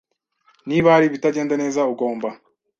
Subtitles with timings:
[0.67, 2.29] Niba hari ibitagenda neza, ugomba